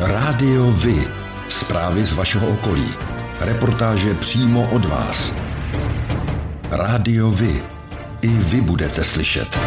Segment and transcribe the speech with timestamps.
[0.00, 1.08] Rádio Vy.
[1.48, 2.88] Zprávy z vašeho okolí.
[3.40, 5.34] Reportáže přímo od vás.
[6.70, 7.62] Rádio Vy.
[8.22, 9.60] I vy budete slyšet.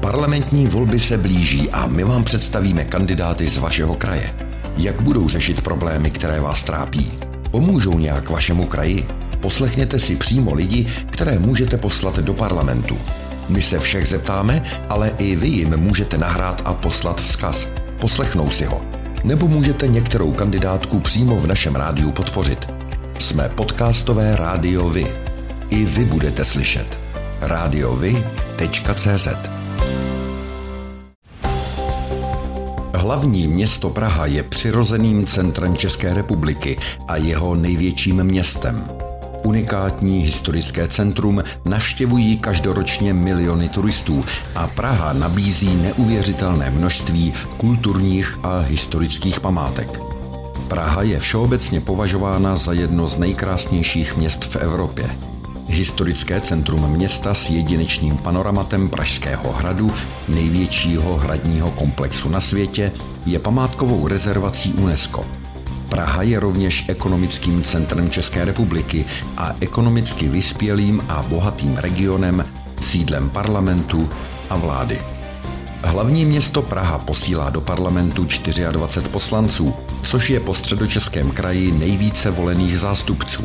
[0.00, 4.34] Parlamentní volby se blíží a my vám představíme kandidáty z vašeho kraje.
[4.76, 7.12] Jak budou řešit problémy, které vás trápí?
[7.50, 9.06] Pomůžou nějak vašemu kraji?
[9.40, 12.98] Poslechněte si přímo lidi, které můžete poslat do parlamentu.
[13.48, 17.72] My se všech zeptáme, ale i vy jim můžete nahrát a poslat vzkaz.
[18.00, 18.82] Poslechnou si ho.
[19.24, 22.68] Nebo můžete některou kandidátku přímo v našem rádiu podpořit.
[23.18, 25.06] Jsme podcastové rádio Vy.
[25.70, 26.98] I vy budete slyšet.
[27.40, 29.28] radiovy.cz
[32.94, 38.88] Hlavní město Praha je přirozeným centrem České republiky a jeho největším městem.
[39.44, 44.24] Unikátní historické centrum navštěvují každoročně miliony turistů
[44.54, 50.00] a Praha nabízí neuvěřitelné množství kulturních a historických památek.
[50.68, 55.10] Praha je všeobecně považována za jedno z nejkrásnějších měst v Evropě.
[55.68, 59.92] Historické centrum města s jedinečným panoramatem Pražského hradu,
[60.28, 62.92] největšího hradního komplexu na světě,
[63.26, 65.26] je památkovou rezervací UNESCO–
[65.92, 69.04] Praha je rovněž ekonomickým centrem České republiky
[69.36, 72.44] a ekonomicky vyspělým a bohatým regionem,
[72.80, 74.08] sídlem parlamentu
[74.50, 75.02] a vlády.
[75.82, 78.26] Hlavní město Praha posílá do parlamentu
[78.70, 83.42] 24 poslanců, což je po středočeském kraji nejvíce volených zástupců.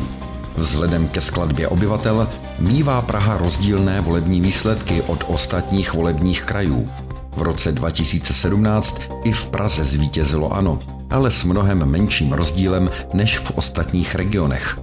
[0.56, 6.90] Vzhledem ke skladbě obyvatel mívá Praha rozdílné volební výsledky od ostatních volebních krajů.
[7.38, 13.52] V roce 2017 i v Praze zvítězilo ANO, ale s mnohem menším rozdílem než v
[13.52, 14.80] ostatních regionech.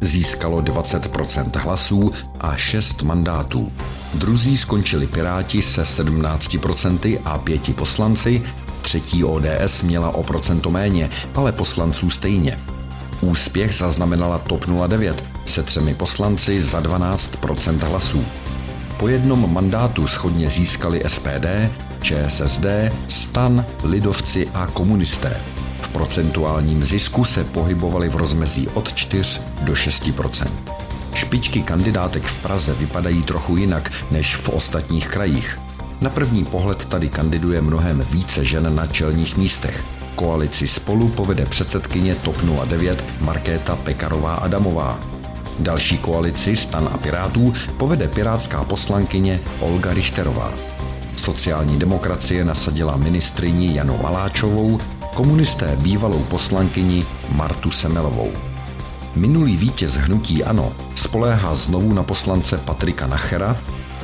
[0.00, 3.72] Získalo 20% hlasů a 6 mandátů.
[4.14, 8.42] Druzí skončili Piráti se 17% a 5 poslanci,
[8.82, 12.58] třetí ODS měla o procento méně, ale poslanců stejně.
[13.20, 18.24] Úspěch zaznamenala TOP 09 se třemi poslanci za 12% hlasů.
[18.96, 21.46] Po jednom mandátu schodně získali SPD,
[22.00, 22.64] ČSSD,
[23.08, 25.55] STAN, Lidovci a komunisté.
[25.80, 30.46] V procentuálním zisku se pohybovali v rozmezí od 4 do 6%
[31.16, 35.58] Špičky kandidátek v Praze vypadají trochu jinak než v ostatních krajích.
[36.00, 39.84] Na první pohled tady kandiduje mnohem více žen na čelních místech.
[40.14, 44.98] Koalici spolu povede předsedkyně TOP 09 Markéta Pekarová Adamová.
[45.58, 50.52] Další koalici Stan a Pirátů povede pirátská poslankyně Olga Richterová.
[51.16, 54.80] Sociální demokracie nasadila ministriní Janu Maláčovou,
[55.16, 58.32] komunisté bývalou poslankyni Martu Semelovou.
[59.14, 63.56] Minulý vítěz hnutí ANO spoléhá znovu na poslance Patrika Nachera,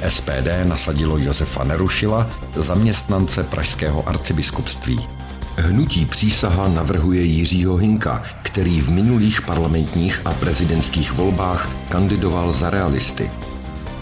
[0.09, 5.09] SPD nasadilo Josefa Nerušila, zaměstnance Pražského arcibiskupství.
[5.57, 13.31] Hnutí přísaha navrhuje Jiřího Hinka, který v minulých parlamentních a prezidentských volbách kandidoval za realisty.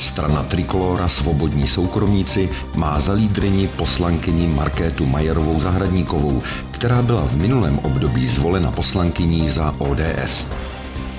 [0.02, 7.78] Strana Trikolora Svobodní soukromníci má za lídrini poslankyni Markétu Majerovou Zahradníkovou, která byla v minulém
[7.78, 10.48] období zvolena poslankyní za ODS.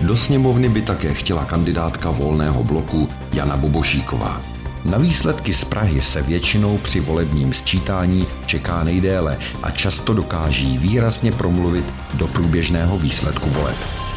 [0.02, 4.41] Do sněmovny by také chtěla kandidátka volného bloku Jana Bobošíková.
[4.86, 11.31] Na výsledky z Prahy se většinou při volebním sčítání čeká nejdéle a často dokáží výrazně
[11.31, 14.11] promluvit do průběžného výsledku voleb.